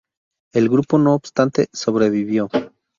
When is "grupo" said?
0.67-0.97